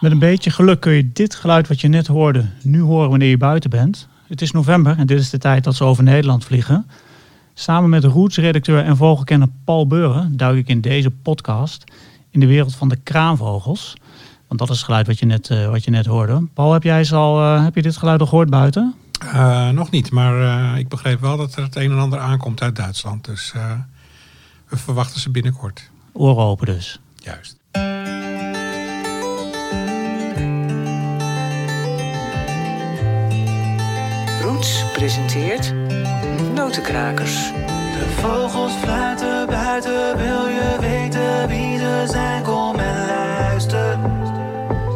[0.00, 3.28] Met een beetje geluk kun je dit geluid wat je net hoorde nu horen wanneer
[3.28, 4.08] je buiten bent.
[4.26, 6.86] Het is november en dit is de tijd dat ze over Nederland vliegen.
[7.54, 11.84] Samen met Roots-redacteur en vogelkenner Paul Beuren duik ik in deze podcast
[12.30, 13.94] in de wereld van de kraanvogels.
[14.46, 16.46] Want dat is het geluid wat je net, uh, wat je net hoorde.
[16.54, 18.94] Paul, heb, jij al, uh, heb je dit geluid al gehoord buiten?
[19.24, 22.76] Uh, nog niet, maar ik begreep wel dat er het een en ander aankomt uit
[22.76, 23.24] Duitsland.
[23.24, 23.52] Dus
[24.68, 25.90] we verwachten ze binnenkort.
[26.12, 27.00] Oren open dus.
[27.16, 27.56] Juist.
[34.92, 35.74] Presenteert
[36.54, 37.52] Notenkrakers.
[37.66, 42.42] De vogels fluiten buiten, wil je weten wie ze zijn?
[42.42, 43.98] Kom en luister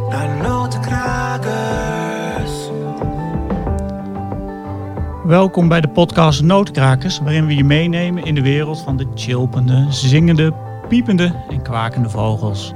[0.09, 2.51] naar Notenkrakers.
[5.23, 9.85] Welkom bij de podcast Notenkrakers, waarin we je meenemen in de wereld van de chilpende,
[9.89, 10.53] zingende,
[10.87, 12.73] piepende en kwakende vogels.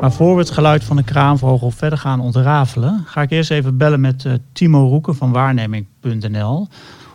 [0.00, 3.76] Maar voor we het geluid van de kraanvogel verder gaan ontrafelen, ga ik eerst even
[3.76, 6.68] bellen met uh, Timo Roeken van waarneming.nl.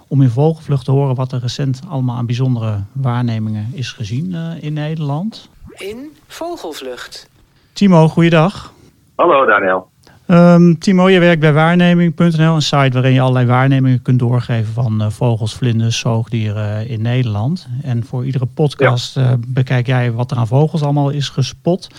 [0.07, 4.63] Om in vogelvlucht te horen wat er recent allemaal aan bijzondere waarnemingen is gezien uh,
[4.63, 5.49] in Nederland.
[5.73, 7.29] In vogelvlucht.
[7.73, 8.73] Timo, goeiedag.
[9.15, 9.89] Hallo Daniel.
[10.27, 15.01] Um, Timo, je werkt bij waarneming.nl, een site waarin je allerlei waarnemingen kunt doorgeven van
[15.01, 17.67] uh, vogels, vlinders, zoogdieren in Nederland.
[17.81, 19.37] En voor iedere podcast ja.
[19.47, 21.89] bekijk jij wat er aan vogels allemaal is gespot.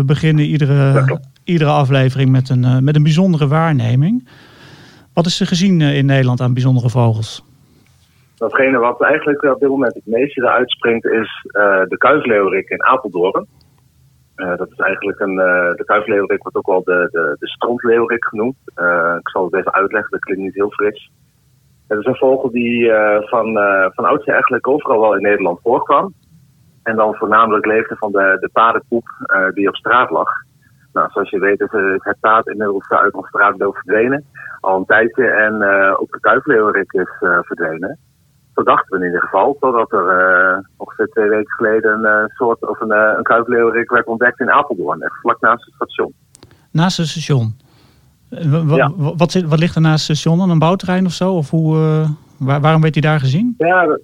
[0.00, 1.04] We beginnen iedere,
[1.44, 4.28] iedere aflevering met een, uh, met een bijzondere waarneming.
[5.14, 7.44] Wat is er gezien uh, in Nederland aan bijzondere vogels?
[8.36, 12.84] Datgene wat eigenlijk op dit moment het meeste eruit springt is uh, de kuifleeuwerik in
[12.84, 13.46] Apeldoorn.
[14.34, 15.34] dat is eigenlijk een,
[15.76, 18.56] de kuifleeuwerik wordt ook wel de, de, de strandleeuwerik genoemd.
[19.18, 21.10] ik zal het even uitleggen, dat klinkt niet heel fris.
[21.88, 22.90] Het is een vogel die
[23.24, 23.52] van,
[23.94, 26.14] van oudsher eigenlijk overal wel in Nederland voorkwam.
[26.82, 30.28] En dan voornamelijk leefde van de, de paardenpoep uh, die op straat lag.
[30.92, 34.24] Nou, zoals je weet is het paard inmiddels uit ons straatbeeld verdwenen.
[34.60, 35.26] Al een tijdje.
[35.26, 37.98] En uh, ook de kuifleeuwerik is uh, verdwenen.
[38.54, 39.56] Zo dachten we in ieder geval.
[39.60, 44.50] Totdat er ongeveer twee weken geleden een soort of een, een kuifleeuwerik werd ontdekt in
[44.50, 45.02] Apeldoorn.
[45.02, 46.14] Echt vlak naast het station.
[46.70, 47.54] Naast het station?
[48.28, 48.92] W ja.
[48.96, 50.50] wat, zit, wat ligt er naast het station dan?
[50.50, 51.32] Een bouwterrein of zo?
[51.34, 51.76] Of hoe,
[52.38, 53.54] waar, waarom werd hij daar gezien?
[53.58, 53.98] Ja,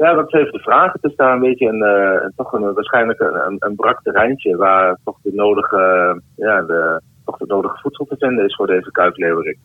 [0.00, 0.92] ja, dat even de vraag.
[0.92, 4.98] Het is daar een beetje een, uh, toch een, waarschijnlijk een, een brak terreintje waar
[5.04, 9.58] toch de nodige, ja, de, toch de nodige voedsel te vinden is voor deze kuifleeuwerik.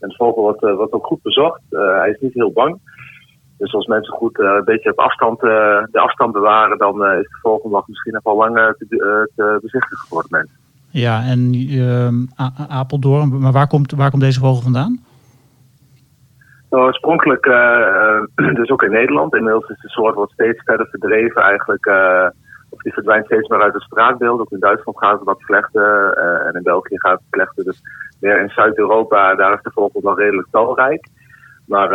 [0.00, 1.60] En het vogel wordt, uh, wordt ook goed bezocht.
[1.70, 2.78] Hij is niet heel bang.
[3.58, 7.84] Dus als mensen goed een beetje op afstand, de afstand bewaren, dan is de vogel
[7.86, 8.86] misschien nog wel lang te,
[9.34, 10.56] te bezichtigen voor de mensen.
[10.90, 12.28] Ja, en
[12.68, 15.00] Apeldoorn, maar waar komt, waar komt deze vogel vandaan?
[16.70, 18.20] Nou, oorspronkelijk uh,
[18.60, 19.34] dus ook in Nederland.
[19.34, 21.86] Inmiddels is de soort wordt steeds verder verdreven eigenlijk.
[21.86, 22.26] Uh,
[22.70, 24.40] of die verdwijnt steeds meer uit het straatbeeld.
[24.40, 26.12] Ook in Duitsland gaat het wat slechter.
[26.46, 27.64] En in België gaat het slechter.
[27.64, 27.80] Dus
[28.20, 31.08] meer in Zuid-Europa, daar is de vogel nog redelijk talrijk.
[31.66, 31.92] Maar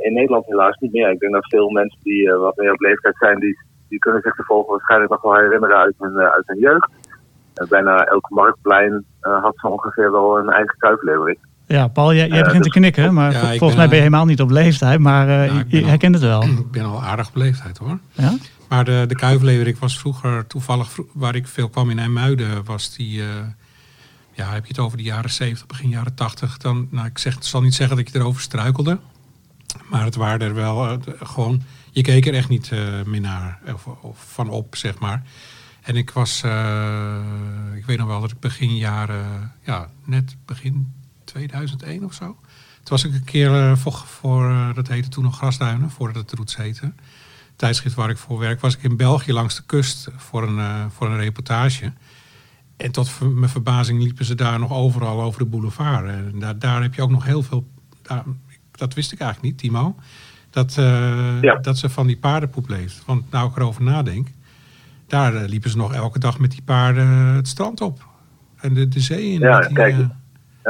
[0.00, 1.10] in Nederland helaas niet meer.
[1.10, 3.58] Ik denk dat veel mensen die wat meer op leeftijd zijn, die,
[3.88, 6.90] die kunnen zich de vogel waarschijnlijk nog wel herinneren uit hun, uit hun jeugd.
[7.68, 11.38] bijna elk marktplein had zo ongeveer wel een eigen kuifleeuwerik.
[11.72, 14.40] Ja, Paul, jij, jij begint te knikken, maar ja, volgens mij ben je helemaal niet
[14.40, 16.42] op leeftijd, maar uh, ja, je herkent het wel.
[16.66, 17.98] Ik ben al aardig op leeftijd hoor.
[18.12, 18.36] Ja?
[18.68, 23.26] Maar de, de was vroeger toevallig, waar ik veel kwam in IJmuiden, was die, uh,
[24.32, 26.56] ja, heb je het over de jaren 70, begin jaren 80.
[26.56, 28.98] Dan, nou, ik zeg, zal niet zeggen dat je erover struikelde,
[29.90, 32.70] maar het waren er wel uh, gewoon, je keek er echt niet
[33.04, 35.22] meer naar, of, of, van op, zeg maar.
[35.80, 36.42] En ik was,
[37.76, 40.98] ik weet nog wel dat ik begin jaren, ja, net begin
[41.30, 42.24] 2001 of zo.
[42.24, 46.30] Toen was ik een keer uh, voor, voor uh, dat heette toen nog Grasduinen, voordat
[46.30, 46.92] het Roots heette.
[47.56, 50.84] Tijdschrift waar ik voor werk, was ik in België langs de kust voor een, uh,
[50.88, 51.92] voor een reportage.
[52.76, 56.06] En tot mijn verbazing liepen ze daar nog overal over de boulevard.
[56.06, 57.66] En daar, daar heb je ook nog heel veel.
[58.02, 58.24] Daar,
[58.70, 59.96] dat wist ik eigenlijk niet, Timo.
[60.50, 60.74] Dat,
[61.40, 61.58] ja.
[61.62, 63.02] dat ze van die paardenpoep leeft.
[63.06, 64.28] Want nou ik erover nadenk,
[65.06, 68.06] daar liepen ze nog elke dag met die paarden het strand op.
[68.56, 69.40] En de, de zee in.
[69.40, 69.96] Ja, die, kijk.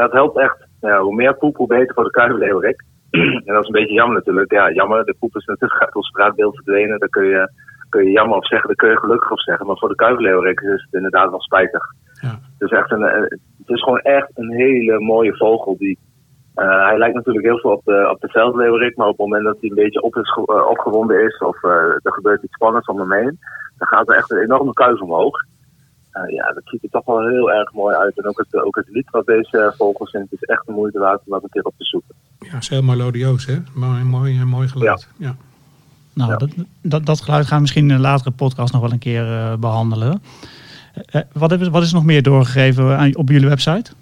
[0.01, 0.69] En dat helpt echt.
[0.81, 2.85] Hoe meer poep, hoe beter voor de kuifleeuwerik.
[3.47, 4.53] en dat is een beetje jammer natuurlijk.
[4.53, 5.05] Ja, jammer.
[5.05, 6.99] De poep is natuurlijk uit ons straatbeeld verdwenen.
[6.99, 7.51] Daar kun je,
[7.89, 9.67] kun je jammer op zeggen, daar kun je gelukkig op zeggen.
[9.67, 11.85] Maar voor de kuifleeuwerik is het inderdaad wel spijtig.
[12.21, 12.29] Ja.
[12.29, 15.77] Het, is echt een, het is gewoon echt een hele mooie vogel.
[15.77, 15.99] Die,
[16.57, 18.97] uh, hij lijkt natuurlijk heel veel op de, op de veldleeuwerik.
[18.97, 21.71] Maar op het moment dat hij een beetje op is, uh, opgewonden is of uh,
[22.03, 23.39] er gebeurt iets spannends om hem heen.
[23.79, 25.37] Dan gaat er echt een enorme kuif omhoog.
[26.13, 28.19] Uh, ja, dat ziet er toch wel heel erg mooi uit.
[28.19, 31.21] En ook het, ook het lied wat deze vogel zingt is echt een moeite waard
[31.25, 32.15] om dat een keer op te zoeken.
[32.39, 33.57] Ja, het is heel melodieus, hè?
[33.75, 35.09] Mooi, mooi, mooi geluid.
[35.19, 35.27] Ja.
[35.27, 35.35] ja.
[36.15, 36.37] Nou, ja.
[36.37, 36.51] Dat,
[36.83, 39.55] dat, dat geluid gaan we misschien in een latere podcast nog wel een keer uh,
[39.55, 40.23] behandelen.
[41.33, 43.93] wat, is, wat is nog meer doorgegeven aan, op jullie website?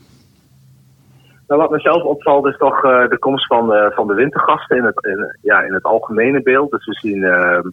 [1.48, 5.36] Nou, wat mezelf opvalt is toch de komst van, van de wintergasten in het, in,
[5.42, 6.70] ja, in het algemene beeld.
[6.70, 7.68] Dus we zien ehm,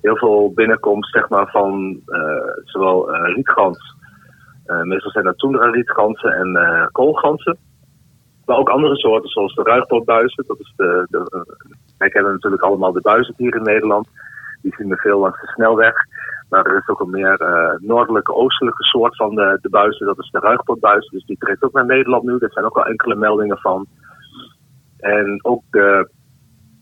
[0.00, 2.00] heel veel binnenkomst zeg maar, van
[2.64, 3.94] zowel rietgans,
[4.82, 7.58] meestal zijn dat toendra rietgansen en koolgansen.
[8.46, 10.44] Maar ook andere soorten, zoals de ruigpootbuizen.
[10.46, 11.46] Dat is de, de,
[11.98, 14.08] wij kennen natuurlijk allemaal de buizen hier in Nederland.
[14.62, 15.94] Die zien we veel langs de snelweg.
[16.48, 20.06] Maar er is ook een meer uh, noordelijke, oostelijke soort van de, de buizen.
[20.06, 21.08] Dat is de ruigpootbuis.
[21.08, 22.38] Dus die trekt ook naar Nederland nu.
[22.38, 23.86] Daar zijn ook al enkele meldingen van.
[24.98, 26.08] En ook de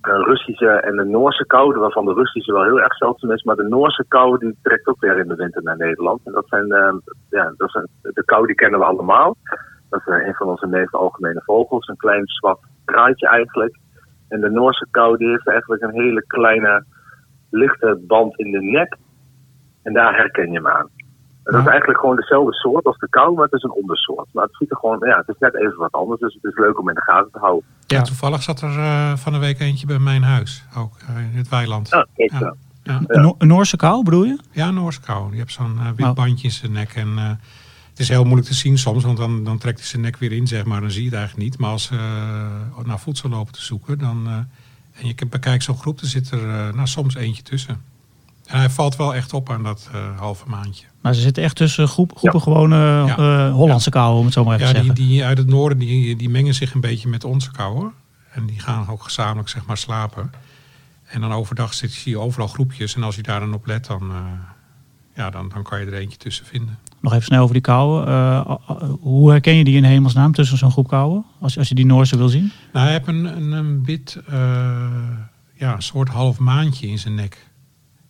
[0.06, 3.43] Russische en de Noorse kou, waarvan de Russische wel heel erg zeldzaam is.
[3.43, 6.21] Maar de Noorse kou die trekt ook weer in de winter naar Nederland.
[6.25, 6.95] En dat zijn, uh,
[7.31, 9.37] ja, dat zijn de kou die kennen we allemaal.
[9.91, 11.89] Dat is een van onze meest algemene vogels.
[11.89, 13.79] Een klein zwart kraaitje eigenlijk.
[14.29, 16.85] En de Noorse kou die heeft eigenlijk een hele kleine
[17.51, 18.97] lichte band in de nek.
[19.83, 20.89] En daar herken je hem aan.
[21.44, 24.29] En dat is eigenlijk gewoon dezelfde soort als de kou, maar het is een ondersoort.
[24.32, 26.20] Maar het ziet er gewoon, ja, het is net even wat anders.
[26.20, 27.64] Dus het is leuk om in de gaten te houden.
[27.87, 31.37] Ja, toevallig zat er uh, van de week eentje bij mijn huis, ook uh, in
[31.37, 31.88] het weiland.
[31.88, 32.55] Ja, kijk ja.
[32.82, 33.00] Ja.
[33.06, 34.38] Een Noorse kou bedoel je?
[34.50, 35.31] Ja, een Noorse kou.
[35.31, 36.14] Die hebt zo'n uh, wit oh.
[36.14, 36.94] bandje in zijn nek.
[36.94, 37.19] En
[37.91, 40.32] het is heel moeilijk te zien soms, want dan, dan trekt hij zijn nek weer
[40.32, 40.81] in, zeg maar.
[40.81, 41.58] Dan zie je het eigenlijk niet.
[41.58, 41.94] Maar als ze
[42.79, 44.32] uh, naar voedsel lopen te zoeken, dan, uh,
[45.00, 47.82] en je bekijkt zo'n groep, dan zit er uh, nou, soms eentje tussen.
[48.46, 50.87] En hij valt wel echt op aan dat halve maandje.
[51.00, 52.44] Maar ze zitten echt tussen groep, groepen ja.
[52.44, 52.76] gewone
[53.06, 53.50] ja.
[53.50, 54.12] Hollandse ja.
[54.12, 54.88] om het zo maar even te zeggen.
[54.88, 57.91] Ja, die, die uit het noorden, die, die mengen zich een beetje met onze kou.
[58.31, 60.31] En die gaan ook gezamenlijk zeg maar slapen.
[61.05, 62.94] En dan overdag zit, zie je overal groepjes.
[62.94, 64.12] En als je daar dan op let, dan,
[65.14, 66.79] ja, dan, dan kan je er eentje tussen vinden.
[67.00, 68.08] Nog even snel over die kauwen.
[68.08, 68.56] Uh,
[69.00, 71.25] hoe herken je die in hemelsnaam tussen zo'n groep kauwen?
[71.41, 72.52] Als, als je die Noorse wil zien?
[72.73, 74.37] Nou, hij heeft een, een, een wit, uh,
[75.55, 77.49] ja, soort half maandje in zijn nek.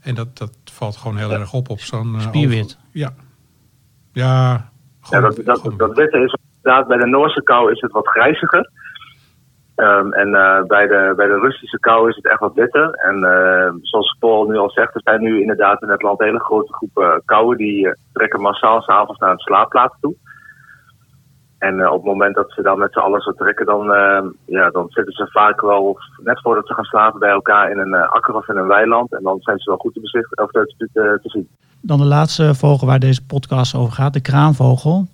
[0.04, 2.16] En dat, dat valt gewoon heel erg op op zo'n...
[2.18, 2.78] Spierwit?
[2.78, 3.10] Over, ja.
[4.12, 4.70] Ja,
[5.10, 8.70] ja dat, dat, dat witte is inderdaad, bij de Noorse kou is het wat grijziger.
[9.76, 12.90] Um, en uh, bij, de, bij de Russische kou is het echt wat witter.
[12.90, 16.40] En uh, zoals Paul nu al zegt, er zijn nu inderdaad in het land hele
[16.40, 20.14] grote groepen uh, kouwen die trekken massaal s'avonds naar een slaapplaats toe.
[21.66, 23.84] En op het moment dat ze dan met z'n allen zo trekken, dan,
[24.44, 27.94] ja, dan zitten ze vaak wel net voordat ze gaan slapen bij elkaar in een
[27.94, 29.12] akker of in een weiland.
[29.12, 31.48] En dan zijn ze wel goed te, bezichtigen, of te, te, te zien.
[31.80, 35.06] Dan de laatste vogel waar deze podcast over gaat, de kraanvogel.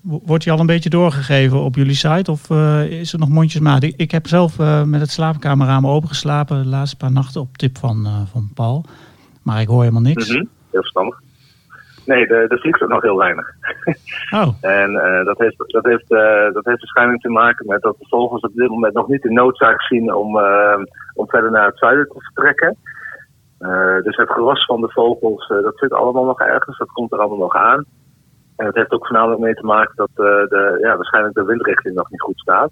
[0.00, 3.82] Wordt die al een beetje doorgegeven op jullie site of uh, is er nog mondjesmaat?
[3.82, 7.78] Ik, ik heb zelf uh, met het slaapkamerraam opengeslapen de laatste paar nachten op tip
[7.78, 8.84] van, uh, van Paul.
[9.42, 10.28] Maar ik hoor helemaal niks.
[10.28, 10.48] Mm -hmm.
[10.70, 11.20] Heel verstandig.
[12.06, 13.46] Nee, de, de vliegt er nog heel weinig.
[14.30, 14.48] Oh.
[14.60, 14.92] en
[15.24, 16.08] dat, heeft, dat, heeft,
[16.54, 19.30] dat heeft waarschijnlijk te maken met dat de vogels op dit moment nog niet de
[19.30, 20.40] noodzaak zien om,
[21.14, 22.76] om verder naar het zuiden te vertrekken.
[24.02, 27.38] dus het gewas van de vogels, dat zit allemaal nog ergens, dat komt er allemaal
[27.38, 27.84] nog aan.
[28.56, 32.10] En het heeft ook voornamelijk mee te maken dat de, ja, waarschijnlijk de windrichting nog
[32.10, 32.70] niet goed staat.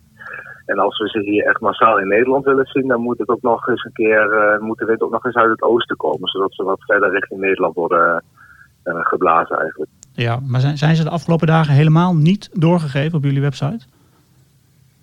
[0.67, 3.43] En als we ze hier echt massaal in Nederland willen zien, dan moet het ook
[3.43, 6.29] nog eens een keer, uh, moet de wind ook nog eens uit het oosten komen,
[6.29, 8.25] zodat ze wat verder richting Nederland worden
[8.97, 9.91] geblazen eigenlijk.
[10.13, 13.87] Ja, maar zijn, zijn ze de afgelopen dagen helemaal niet doorgegeven op jullie website?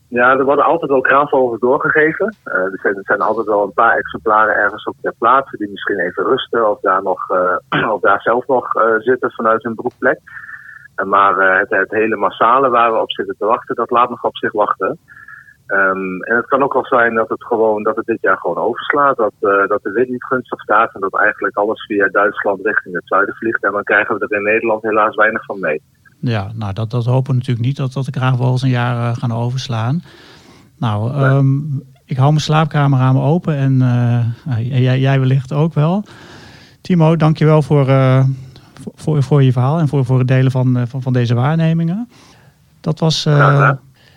[0.08, 2.36] Ja, er worden altijd wel kraanvogels doorgegeven.
[2.44, 6.00] er, zijn, er zijn altijd wel een paar exemplaren ergens op ter plaatse die misschien
[6.00, 7.30] even rusten of daar, nog,
[7.96, 10.20] of daar zelf nog zitten vanuit hun broedplek.
[11.06, 14.38] Maar het, het, hele massale waar we op zitten te wachten, dat laat nog op
[14.38, 15.00] zich wachten.
[15.68, 18.58] Um, en het kan ook wel zijn dat het gewoon dat het dit jaar gewoon
[18.58, 19.18] overslaat.
[19.18, 22.96] Dat, uh, dat de wind niet gunstig staat en dat eigenlijk alles via Duitsland richting
[22.96, 23.64] het zuiden vliegt.
[23.64, 25.82] En dan krijgen we er in Nederland helaas weinig van mee.
[26.20, 29.18] Ja, nou dat, dat hopen we natuurlijk niet dat, dat de kraanvogels een jaar uh,
[29.18, 30.04] gaan overslaan.
[30.78, 31.30] Nou, nee.
[31.30, 33.78] um, ik hou mijn slaapkamerramen open en
[34.60, 36.04] jij, jij wellicht ook wel.
[36.82, 37.86] Timo, dankjewel voor,
[38.96, 42.10] voor, voor je verhaal en voor, voor het delen van, van, van deze waarnemingen.
[42.82, 43.72] Dat was uh,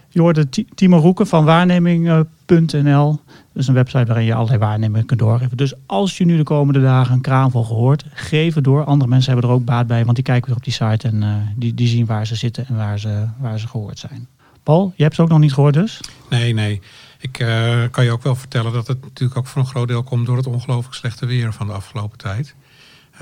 [0.09, 3.21] je hoorde Timo Roeken van waarneming.nl.
[3.53, 5.57] Dat is een website waarin je allerlei waarnemingen kunt doorgeven.
[5.57, 8.85] Dus als je nu de komende dagen een kraanvogel hoort, geef het door.
[8.85, 11.23] Andere mensen hebben er ook baat bij, want die kijken weer op die site en
[11.23, 14.29] uh, die, die zien waar ze zitten en waar ze, waar ze gehoord zijn.
[14.63, 16.01] Paul, je hebt ze ook nog niet gehoord dus?
[16.31, 16.81] Nee, nee.
[17.21, 20.03] Ik uh, kan je ook wel vertellen dat het natuurlijk ook voor een groot deel
[20.03, 22.55] komt door het ongelooflijk slechte weer van de afgelopen tijd.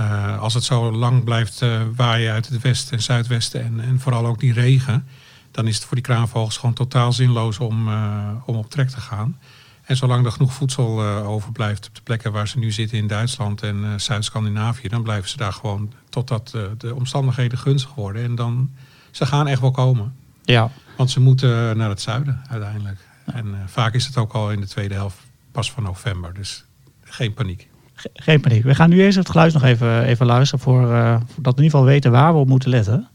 [0.01, 1.63] Uh, als het zo lang blijft
[1.97, 5.07] waaien uit het westen en zuidwesten en, en vooral ook die regen,
[5.57, 9.01] dan is het voor die kraanvogels gewoon totaal zinloos om, uh, om op trek te
[9.01, 9.39] gaan.
[9.85, 13.63] En zolang er genoeg voedsel overblijft op de plekken waar ze nu zitten in Duitsland
[13.63, 18.23] en Zuid-Scandinavië, dan blijven ze daar gewoon totdat de omstandigheden gunstig worden.
[18.23, 18.71] En dan,
[19.11, 20.15] ze gaan echt wel komen.
[20.45, 20.71] Ja.
[20.97, 22.99] Want ze moeten naar het zuiden uiteindelijk.
[23.27, 23.33] Ja.
[23.33, 25.19] En vaak is het ook al in de tweede helft
[25.53, 26.65] pas van november, dus
[27.05, 27.69] geen paniek
[28.15, 28.63] geen paniek.
[28.63, 30.65] We gaan nu eerst het geluid nog even, even luisteren.
[30.65, 33.09] Voor, dat we in ieder geval weten waar we op moeten letten.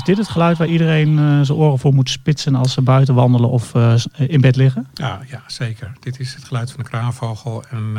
[0.00, 3.14] Is dit het geluid waar iedereen uh, zijn oren voor moet spitsen als ze buiten
[3.14, 4.86] wandelen of uh, in bed liggen?
[4.94, 5.92] Ja, ja, zeker.
[6.00, 7.64] Dit is het geluid van de kraanvogel.
[7.68, 7.92] En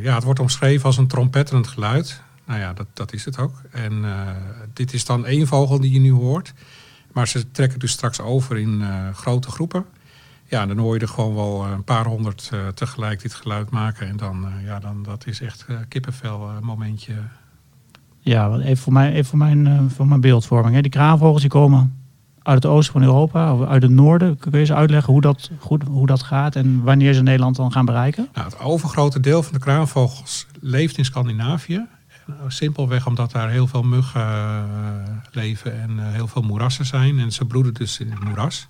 [0.00, 2.22] ja, het wordt omschreven als een trompetterend geluid.
[2.44, 3.62] Nou ja, dat, dat is het ook.
[3.70, 4.04] En
[4.72, 6.52] dit is dan één vogel die je nu hoort.
[7.12, 8.82] Maar ze trekken dus straks over in
[9.14, 9.84] grote groepen.
[10.46, 14.08] Ja, dan hoor je er gewoon wel een paar honderd tegelijk dit geluid maken.
[14.08, 17.14] En dan, ja, dan dat is echt kippenvel momentje
[18.24, 20.80] ja, even voor, mij, voor, mijn, uh, voor mijn beeldvorming.
[20.80, 22.00] Die kraanvogels die komen
[22.42, 24.38] uit het oosten van Europa of uit het noorden.
[24.38, 27.72] Kun je eens uitleggen hoe dat, goed, hoe dat gaat en wanneer ze Nederland dan
[27.72, 28.28] gaan bereiken?
[28.34, 31.86] Nou, het overgrote deel van de kraanvogels leeft in Scandinavië.
[32.46, 34.66] Simpelweg omdat daar heel veel muggen uh,
[35.30, 37.18] leven en uh, heel veel moerassen zijn.
[37.18, 38.68] En ze broeden dus in het moeras.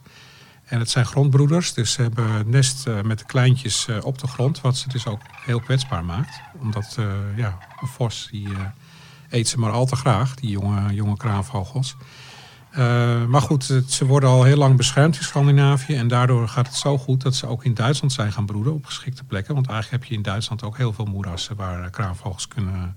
[0.64, 4.60] En het zijn grondbroeders, dus ze hebben het nest met de kleintjes op de grond.
[4.60, 6.40] Wat ze dus ook heel kwetsbaar maakt.
[6.60, 6.98] Omdat
[7.36, 8.48] ja, een vos die
[9.32, 11.96] eet ze maar al te graag, die jonge, jonge kraanvogels.
[12.78, 15.94] Uh, maar goed, ze worden al heel lang beschermd in Scandinavië.
[15.94, 18.84] En daardoor gaat het zo goed dat ze ook in Duitsland zijn gaan broeden op
[18.84, 19.54] geschikte plekken.
[19.54, 22.96] Want eigenlijk heb je in Duitsland ook heel veel moerassen waar kraanvogels kunnen,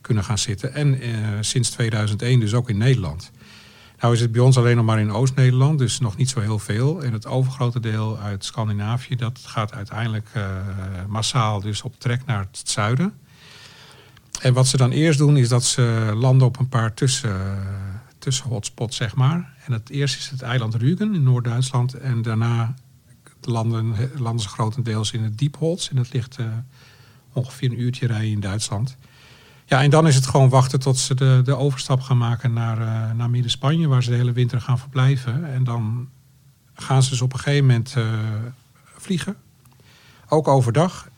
[0.00, 0.74] kunnen gaan zitten.
[0.74, 3.30] En uh, sinds 2001 dus ook in Nederland.
[4.00, 6.58] Nou is het bij ons alleen nog maar in Oost-Nederland, dus nog niet zo heel
[6.58, 7.02] veel.
[7.02, 10.28] En het overgrote deel uit Scandinavië, dat gaat uiteindelijk
[11.08, 13.14] massaal dus op trek naar het zuiden.
[14.42, 17.58] En wat ze dan eerst doen is dat ze landen op een paar tussen,
[18.18, 19.54] tussen hotspots, zeg maar.
[19.64, 21.94] En het eerst is het eiland Rügen in Noord-Duitsland.
[21.94, 22.74] En daarna
[23.40, 25.88] landen, landen ze grotendeels in het Diepholz.
[25.88, 26.46] En dat ligt uh,
[27.32, 28.96] ongeveer een uurtje rijden in Duitsland.
[29.66, 32.78] Ja, en dan is het gewoon wachten tot ze de, de overstap gaan maken naar,
[32.78, 35.52] uh, naar Midden-Spanje, waar ze de hele winter gaan verblijven.
[35.52, 36.08] En dan
[36.74, 38.04] gaan ze dus op een gegeven moment uh,
[38.96, 39.36] vliegen.
[40.28, 41.10] Ook overdag.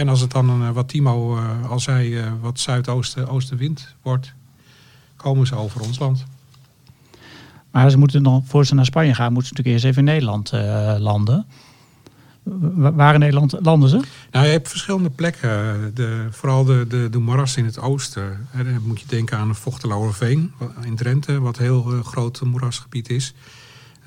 [0.00, 4.32] En als het dan, een, eh, wat Timo uh, al zei, uh, wat zuidoosten-oostenwind wordt,
[5.16, 6.24] komen ze over ons land.
[7.70, 10.12] Maar ze moeten dan, voor ze naar Spanje gaan, moeten ze natuurlijk eerst even in
[10.14, 11.46] Nederland uh, landen.
[12.74, 14.00] Waar in Nederland landen ze?
[14.30, 15.50] Nou, je hebt verschillende plekken.
[15.94, 18.48] De, vooral de, de, de moeras in het oosten.
[18.56, 20.52] Dan moet je denken aan Vochteloerveen
[20.82, 23.34] in Drenthe, wat een heel groot moerasgebied is.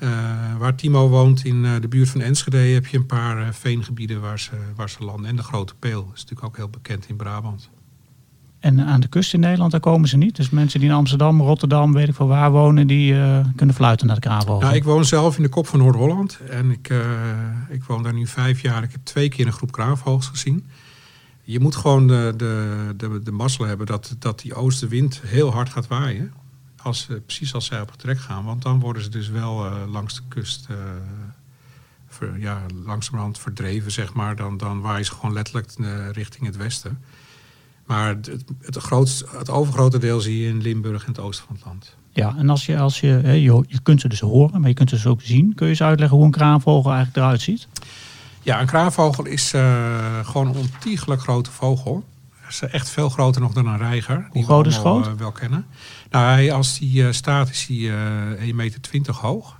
[0.04, 0.10] Uh,
[0.58, 4.20] waar Timo woont in uh, de buurt van Enschede heb je een paar uh, veengebieden
[4.20, 5.30] waar ze, waar ze landen.
[5.30, 7.70] En de Grote Peel is natuurlijk ook heel bekend in Brabant.
[8.60, 10.36] En aan de kust in Nederland, daar komen ze niet?
[10.36, 13.14] Dus mensen die in Amsterdam, Rotterdam, weet ik veel waar wonen, die
[13.56, 14.60] kunnen fluiten naar de kraanvogel?
[14.60, 16.38] Nou, ik woon zelf in de kop van Noord-Holland.
[16.50, 16.94] En ik,
[17.68, 18.82] ik woon daar nu vijf jaar.
[18.82, 20.66] Ik heb twee keer een groep kraanvogels gezien.
[21.42, 25.68] Je moet gewoon de, de, de, de mazzel hebben dat, dat die oostenwind heel hard
[25.68, 26.32] gaat waaien
[26.84, 28.44] als, precies als zij op trek gaan.
[28.44, 30.76] Want dan worden ze dus wel uh, langs de kust uh,
[32.08, 34.36] ver, ja, langzamerhand verdreven, zeg maar.
[34.36, 37.02] Dan, dan waaien ze gewoon letterlijk uh, richting het westen.
[37.86, 38.44] Maar het, het,
[39.30, 41.96] het overgrote deel zie je in Limburg en het oosten van het land.
[42.10, 44.88] Ja, en als je, als je, je, je kunt ze dus horen, maar je kunt
[44.88, 45.54] ze dus ook zien.
[45.54, 47.68] Kun je eens uitleggen hoe een kraanvogel eigenlijk eruit ziet?
[48.42, 49.50] Ja, een kraanvogel is
[50.22, 52.04] gewoon een ontiegelijk grote vogel
[52.48, 54.28] is echt veel groter nog dan een reiger.
[54.30, 55.06] Hoe groot is groot?
[55.06, 55.66] Uh, wel kennen.
[56.10, 59.56] Nou, hij, als hij uh, staat is hij uh, 1,20 meter hoog.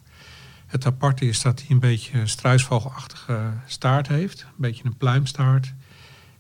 [0.67, 4.43] Het aparte is dat hij een beetje een struisvogelachtige staart heeft.
[4.43, 5.75] Een beetje een pluimstaart.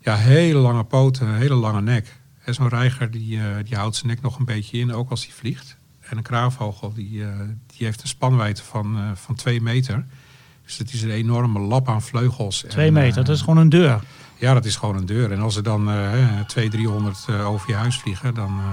[0.00, 2.20] Ja, hele lange poten, een hele lange nek.
[2.44, 5.34] En zo'n reiger die, die houdt zijn nek nog een beetje in, ook als hij
[5.34, 5.76] vliegt.
[6.00, 7.24] En een kraanvogel die,
[7.66, 10.06] die heeft een spanwijdte van, van 2 meter.
[10.64, 12.64] Dus het is een enorme lap aan vleugels.
[12.68, 14.02] 2 meter, dat is gewoon een deur.
[14.38, 15.32] Ja, dat is gewoon een deur.
[15.32, 18.64] En als er dan uh, 200, 300 uh, over je huis vliegen, dan, uh,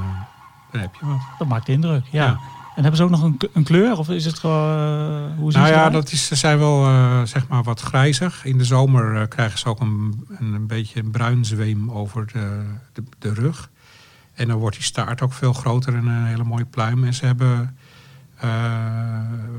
[0.72, 1.20] dan heb je wat.
[1.38, 2.26] Dat maakt indruk, ja.
[2.26, 2.40] ja.
[2.76, 3.98] En hebben ze ook nog een, een kleur?
[3.98, 4.78] Of is het gewoon.
[4.78, 8.46] Uh, hoe nou ja, dat is, ze zijn wel uh, zeg maar wat grijzig.
[8.46, 12.28] In de zomer uh, krijgen ze ook een, een, een, beetje een bruin zweem over
[12.28, 12.64] de,
[12.94, 13.70] de, de, rug.
[14.34, 17.04] En dan wordt die staart ook veel groter en een hele mooie pluim.
[17.04, 17.78] En ze hebben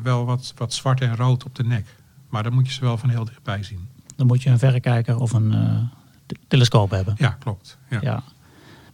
[0.02, 1.86] wel wat, wat zwart en rood op de nek.
[2.28, 3.88] Maar dan moet je ze wel van heel dichtbij zien
[4.22, 7.14] dan moet je een verrekijker of een uh, telescoop hebben.
[7.18, 7.78] Ja, klopt.
[7.90, 7.98] Ja.
[8.02, 8.22] ja.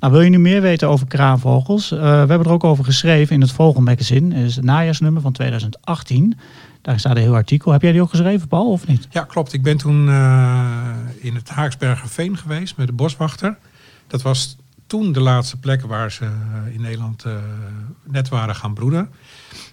[0.01, 1.93] Nou, wil je nu meer weten over kraanvogels?
[1.93, 4.35] Uh, we hebben er ook over geschreven in het Vogelmagazine.
[4.35, 6.39] Het is het najaarsnummer van 2018.
[6.83, 7.73] Daar staat een heel artikel.
[7.73, 9.07] Heb jij die ook geschreven, Paul, of niet?
[9.11, 9.53] Ja, klopt.
[9.53, 10.89] Ik ben toen uh,
[11.21, 13.57] in het Haaksbergerveen geweest met de boswachter.
[14.07, 14.57] Dat was
[14.89, 16.31] toen de laatste plek waar ze
[16.73, 17.25] in Nederland
[18.05, 19.11] net waren gaan broeden.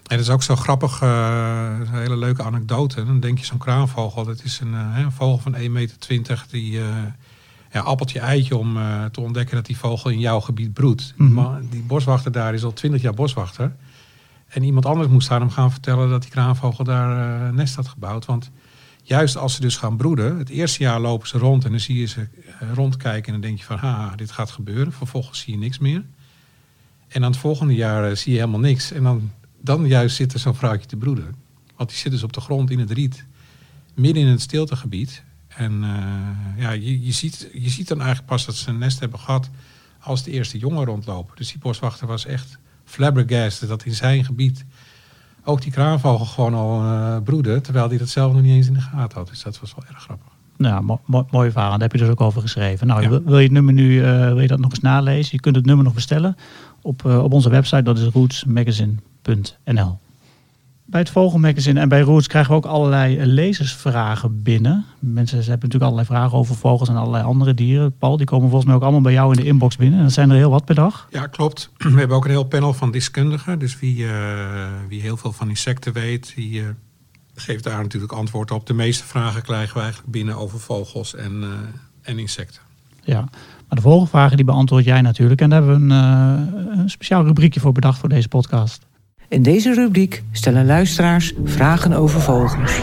[0.06, 3.04] En dat is ook zo grappig, uh, een hele leuke anekdote.
[3.04, 6.72] Dan denk je zo'n kraanvogel, dat is een, uh, een vogel van 1,20 meter die
[6.72, 6.86] uh,
[7.72, 8.78] ja, appeltje eitje om
[9.12, 11.14] te ontdekken dat die vogel in jouw gebied broedt.
[11.16, 11.60] Mm -hmm.
[11.60, 13.76] die, die, boswachter daar is al 20 jaar boswachter.
[14.48, 18.24] En iemand anders moest daarom gaan vertellen dat die kraanvogel daar een nest had gebouwd.
[18.24, 18.50] Want
[19.06, 21.98] juist als ze dus gaan broeden, het eerste jaar lopen ze rond en dan zie
[21.98, 22.28] je ze
[22.74, 24.92] rondkijken en dan denk je van, ha, dit gaat gebeuren.
[24.92, 26.04] Vervolgens zie je niks meer.
[27.08, 28.92] En aan het volgende jaar zie je helemaal niks.
[28.92, 31.34] En dan, dan juist zit er zo'n vrouwtje te broeden.
[31.76, 33.24] Want die zit dus op de grond in het riet,
[33.94, 35.22] midden in het stiltegebied.
[35.48, 39.00] En uh, ja, je, je, ziet, je ziet dan eigenlijk pas dat ze een nest
[39.00, 39.50] hebben gehad
[40.00, 41.36] als de eerste jongen rondlopen.
[41.36, 44.64] Dus die boswachter was echt flabbergasted dat in zijn gebied
[45.46, 48.72] ook die kraanvogel gewoon al uh, broedde, terwijl hij dat zelf nog niet eens in
[48.72, 49.28] de gaten had.
[49.28, 50.26] Dus dat was wel erg grappig.
[50.56, 51.70] Nou, mo mo mooi verhaal.
[51.70, 52.86] Daar heb je dus ook over geschreven.
[52.86, 55.28] Nou, wil, wil, je het nummer nu, uh, wil je dat nog eens nalezen?
[55.32, 56.36] Je kunt het nummer nog bestellen
[56.82, 57.82] op, op onze website.
[57.82, 59.98] Dat is rootsmagazine.nl
[60.86, 64.84] bij het Vogelmagazine en bij Roots krijgen we ook allerlei eh, lezersvragen binnen.
[64.98, 67.96] Mensen hebben natuurlijk allerlei vragen over vogels en allerlei andere dieren.
[67.98, 70.02] Paul, die komen volgens mij ook allemaal bij jou in de inbox binnen.
[70.02, 71.08] Dat zijn er heel wat per dag.
[71.10, 71.70] Ja, klopt.
[71.76, 73.58] We hebben ook een heel panel van deskundigen.
[73.58, 74.10] Dus wie, uh,
[74.88, 76.68] wie heel veel van insecten weet, die uh,
[77.34, 78.66] geeft daar natuurlijk antwoord op.
[78.66, 81.48] De meeste vragen krijgen we eigenlijk binnen over vogels en, uh,
[82.02, 82.60] en insecten.
[83.02, 83.20] Ja,
[83.68, 85.40] maar de vogelvragen die beantwoord jij natuurlijk.
[85.40, 88.86] En daar hebben we een, een speciaal rubriekje voor bedacht voor deze podcast.
[89.28, 92.78] In deze rubriek stellen luisteraars vragen over vogels.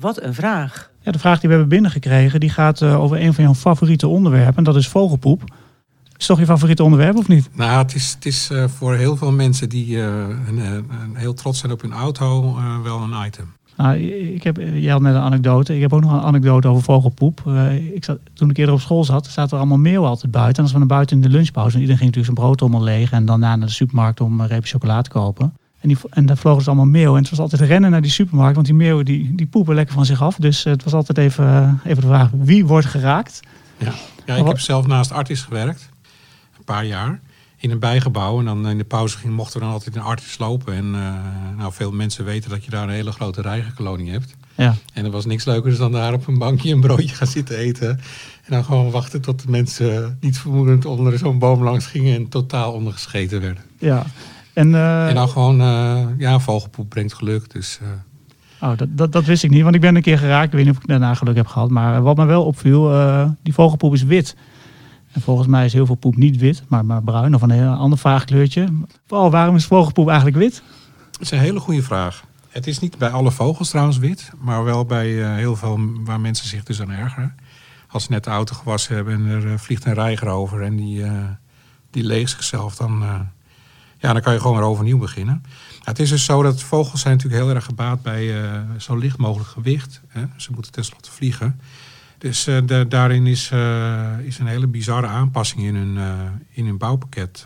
[0.00, 0.90] Wat een vraag.
[1.00, 4.08] Ja, de vraag die we hebben binnengekregen die gaat uh, over een van jouw favoriete
[4.08, 4.56] onderwerpen.
[4.56, 5.54] En dat is vogelpoep.
[6.16, 7.48] Is toch je favoriete onderwerp of niet?
[7.52, 10.04] Nou, het is, het is uh, voor heel veel mensen die uh,
[10.46, 13.52] een, een heel trots zijn op hun auto wel een item.
[13.76, 13.96] Nou,
[14.34, 15.74] ik heb, jij had net een anekdote.
[15.74, 17.42] Ik heb ook nog een anekdote over vogelpoep.
[17.46, 20.56] Uh, ik zat, toen ik eerder op school zat, zaten er allemaal meeuwen altijd buiten.
[20.56, 22.82] En als we naar buiten in de lunchpauze, en iedereen ging natuurlijk zijn brood allemaal
[22.82, 23.12] leeg.
[23.12, 25.52] En dan naar de supermarkt om een reep chocolade te kopen.
[25.80, 27.16] En, die, en daar vlogen ze allemaal meeuwen.
[27.16, 29.94] En het was altijd rennen naar die supermarkt, want die meeuwen die, die poepen lekker
[29.94, 30.36] van zich af.
[30.36, 33.40] Dus het was altijd even, even de vraag, wie wordt geraakt?
[33.78, 33.92] Ja,
[34.26, 35.88] ja ik heb zelf naast Artis gewerkt.
[36.58, 37.20] Een paar jaar
[37.62, 38.38] in een bijgebouw.
[38.38, 40.74] En dan in de pauze ging, mochten we dan altijd in Artis lopen.
[40.74, 41.14] En uh,
[41.56, 44.34] nou, veel mensen weten dat je daar een hele grote reigerkolonie hebt.
[44.54, 44.74] Ja.
[44.92, 47.88] En er was niks leukers dan daar op een bankje een broodje gaan zitten eten.
[48.44, 52.28] En dan gewoon wachten tot de mensen niet vermoedend onder zo'n boom langs gingen en
[52.28, 53.62] totaal ondergescheten werden.
[53.78, 54.04] Ja.
[54.52, 57.50] En, uh, en dan gewoon, uh, ja, vogelpoep brengt geluk.
[57.50, 57.80] Dus,
[58.60, 60.46] Oh, dat, dat, dat, wist ik niet, want ik ben een keer geraakt.
[60.46, 61.70] Ik weet niet of ik daarna geluk heb gehad.
[61.70, 62.92] Maar wat me wel opviel,
[63.42, 64.36] die vogelpoep is wit.
[65.12, 67.72] En volgens mij is heel veel poep niet wit, maar, maar bruin of een heel
[67.72, 68.68] ander vaag kleurtje.
[69.06, 70.62] Paul, waarom is vogelpoep eigenlijk wit?
[71.10, 72.24] Dat is een hele goede vraag.
[72.48, 76.20] Het is niet bij alle vogels trouwens wit, maar wel bij uh, heel veel waar
[76.20, 77.34] mensen zich dus aan ergeren.
[77.88, 80.76] Als ze net de auto gewassen hebben en er uh, vliegt een reiger over en
[80.76, 81.12] die, uh,
[81.90, 83.04] die leegt zichzelf, dan,
[83.98, 85.42] ja, dan kan je gewoon weer overnieuw beginnen.
[85.82, 88.34] Het is dus zo dat vogels zijn natuurlijk heel erg gebaat bij
[88.78, 90.00] zo licht mogelijk gewicht.
[90.08, 90.24] Hè.
[90.36, 91.60] Ze moeten tenslotte vliegen.
[92.22, 96.66] Dus uh, de, daarin is, uh, is een hele bizarre aanpassing in hun, uh, in
[96.66, 97.44] hun bouwpakket.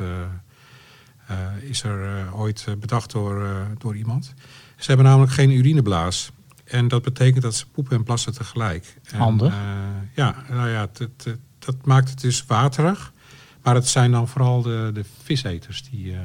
[1.60, 4.34] is er ooit bedacht door, door iemand.
[4.76, 6.30] Ze hebben namelijk geen urineblaas.
[6.64, 8.96] En dat betekent dat ze poepen en plassen tegelijk.
[9.10, 9.54] En, Handig.
[10.14, 10.88] ja, nou ja,
[11.58, 13.12] dat maakt het dus waterig.
[13.62, 16.16] Maar het zijn dan vooral de, de viseters die,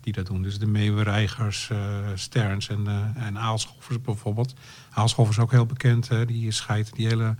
[0.00, 0.42] die dat doen.
[0.42, 1.70] Dus de meeuwenreigers,
[2.14, 4.54] sterns en, en aalschoffers bijvoorbeeld.
[4.90, 6.08] Aalschoffers ook heel bekend.
[6.08, 6.26] Hè?
[6.26, 7.36] Die scheiden die hele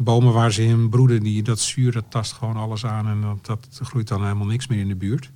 [0.00, 3.20] de bomen waar ze in broeden, die, dat zuur, dat tast gewoon alles aan en
[3.20, 5.30] dat, dat groeit dan helemaal niks meer in de buurt.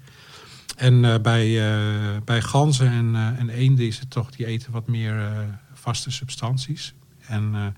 [0.76, 4.72] En uh, bij, uh, bij ganzen en, uh, en eenden is het toch, die eten
[4.72, 5.30] wat meer
[5.72, 6.94] vaste substanties.
[7.26, 7.74] En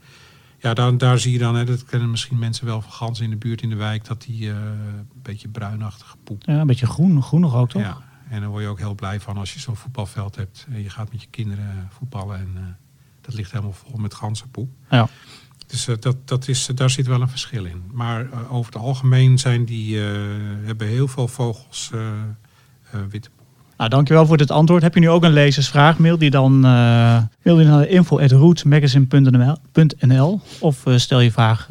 [0.58, 3.30] ja, daar, daar zie je dan, hè, dat kennen misschien mensen wel van ganzen in
[3.30, 6.42] de buurt in de wijk, dat die een beetje bruinachtige poep.
[6.46, 7.82] Ja, een beetje groen, groenig ook toch?
[7.82, 10.82] Ja, en daar word je ook heel blij van als je zo'n voetbalveld hebt en
[10.82, 12.76] je gaat met je kinderen voetballen en
[13.20, 14.70] dat ligt helemaal vol met ganzenpoep.
[14.90, 15.08] Ja.
[15.66, 17.82] Dus uh, dat, dat is, daar zit wel een verschil in.
[17.92, 19.98] Maar uh, over het algemeen zijn die,
[20.64, 21.90] hebben heel veel vogels
[23.10, 23.28] witte.
[23.76, 24.82] Nou, dankjewel voor dit antwoord.
[24.82, 25.98] Heb je nu ook een lezersvraag?
[25.98, 31.66] Mail die dan mail die naar info.rootsmagazine.nl of stel je vraag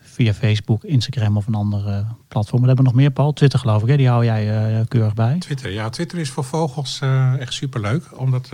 [0.00, 2.60] via Facebook, Instagram of een ander platform.
[2.60, 3.32] We hebben nog meer, Paul.
[3.32, 3.96] Twitter geloof ik, hè?
[3.96, 5.38] die hou jij keurig bij.
[5.38, 5.88] Twitter, ja.
[5.88, 7.00] Twitter is voor vogels
[7.38, 8.20] echt superleuk.
[8.20, 8.50] Omdat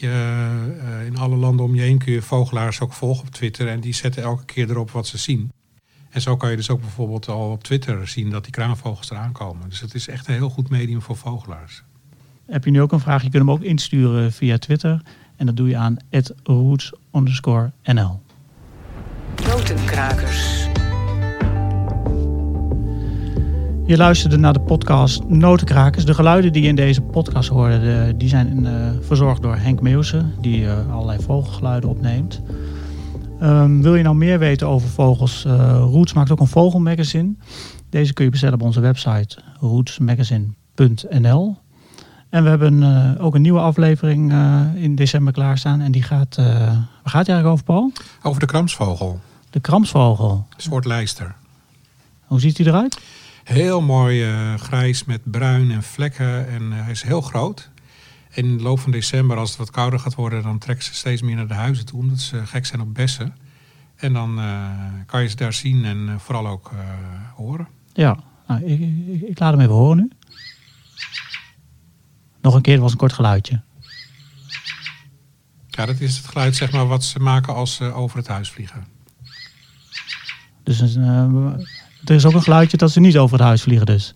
[0.00, 3.68] je, uh, in alle landen om je heen kun je vogelaars ook volgen op Twitter.
[3.68, 5.52] En die zetten elke keer erop wat ze zien.
[6.10, 9.32] En zo kan je dus ook bijvoorbeeld al op Twitter zien dat die kraanvogels eraan
[9.32, 9.68] komen.
[9.68, 11.82] Dus het is echt een heel goed medium voor vogelaars.
[12.46, 13.22] Heb je nu ook een vraag?
[13.22, 15.02] Je kunt hem ook insturen via Twitter.
[15.36, 15.96] En dat doe je aan
[16.42, 18.20] roots_nl.
[19.46, 20.59] Notenkrakers.
[23.90, 26.04] Je luisterde naar de podcast Notenkrakers.
[26.04, 29.80] De geluiden die je in deze podcast hoorde, de, die zijn uh, verzorgd door Henk
[29.80, 32.40] Meeuwsen, die uh, allerlei vogelgeluiden opneemt.
[33.42, 35.44] Um, wil je nou meer weten over vogels?
[35.46, 37.34] Uh, Roots maakt ook een vogelmagazine.
[37.88, 41.56] Deze kun je bestellen op onze website rootsmagazine.nl.
[42.28, 45.80] En we hebben uh, ook een nieuwe aflevering uh, in december klaarstaan.
[45.80, 47.92] En die gaat, waar gaat die eigenlijk over, Paul?
[48.22, 49.20] Over de kramsvogel.
[49.50, 50.46] De kramsvogel.
[50.56, 51.34] Een soort lijster.
[52.24, 52.98] Hoe ziet hij eruit?
[53.50, 54.24] Heel mooi
[54.58, 56.48] grijs met bruin en vlekken.
[56.48, 57.70] En hij is heel groot.
[58.30, 60.94] En in de loop van december, als het wat kouder gaat worden, dan trekken ze
[60.94, 62.00] steeds meer naar de huizen toe.
[62.00, 63.36] Omdat ze gek zijn op bessen.
[63.96, 64.40] En dan
[65.06, 66.70] kan je ze daar zien en vooral ook
[67.34, 67.68] horen.
[67.92, 70.10] Ja, nou, ik, ik, ik laat hem even horen nu.
[72.40, 73.62] Nog een keer, dat was een kort geluidje.
[75.68, 78.50] Ja, dat is het geluid zeg maar, wat ze maken als ze over het huis
[78.50, 78.86] vliegen.
[80.62, 81.54] Dus uh,
[82.04, 84.14] er is ook een geluidje dat ze niet over het huis vliegen dus?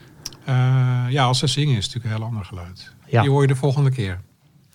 [0.49, 2.93] Uh, ja, als ze zingen is het natuurlijk een heel ander geluid.
[3.07, 3.21] Ja.
[3.21, 4.21] Die hoor je de volgende keer.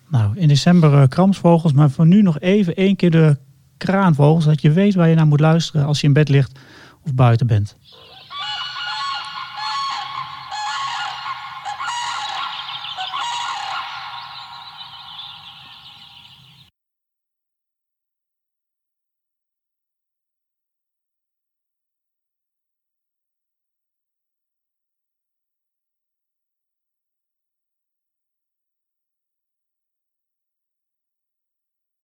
[0.08, 3.36] Nou, in december uh, kramsvogels, maar voor nu nog even één keer de
[3.76, 4.44] kraanvogels.
[4.44, 6.58] Dat je weet waar je naar moet luisteren als je in bed ligt
[7.04, 7.76] of buiten bent.